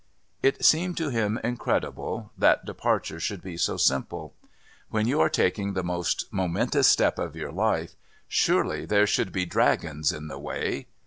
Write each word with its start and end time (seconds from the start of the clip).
It 0.41 0.65
seemed 0.65 0.97
to 0.97 1.09
him 1.09 1.39
incredible 1.43 2.31
that 2.35 2.65
departure 2.65 3.19
should 3.19 3.43
be 3.43 3.55
so 3.55 3.77
simple. 3.77 4.33
When 4.89 5.07
you 5.07 5.21
are 5.21 5.29
taking 5.29 5.73
the 5.73 5.83
most 5.83 6.25
momentous 6.31 6.87
step 6.87 7.19
of 7.19 7.35
your 7.35 7.51
life, 7.51 7.93
surely 8.27 8.87
there 8.87 9.05
should 9.05 9.31
be 9.31 9.45
dragons 9.45 10.11
in 10.11 10.27
the 10.27 10.39
way! 10.39 10.87